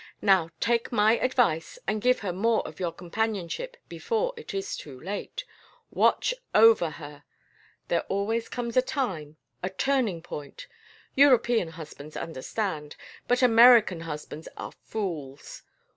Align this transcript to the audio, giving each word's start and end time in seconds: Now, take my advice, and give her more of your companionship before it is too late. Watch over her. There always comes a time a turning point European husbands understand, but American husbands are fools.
Now, 0.23 0.49
take 0.59 0.91
my 0.91 1.19
advice, 1.19 1.77
and 1.87 2.01
give 2.01 2.21
her 2.21 2.33
more 2.33 2.67
of 2.67 2.79
your 2.79 2.91
companionship 2.91 3.77
before 3.87 4.33
it 4.35 4.51
is 4.51 4.75
too 4.75 4.99
late. 4.99 5.43
Watch 5.91 6.33
over 6.55 6.89
her. 6.89 7.23
There 7.87 8.01
always 8.09 8.49
comes 8.49 8.75
a 8.75 8.81
time 8.81 9.37
a 9.61 9.69
turning 9.69 10.23
point 10.23 10.65
European 11.13 11.67
husbands 11.67 12.17
understand, 12.17 12.95
but 13.27 13.43
American 13.43 13.99
husbands 13.99 14.47
are 14.57 14.71
fools. 14.71 15.61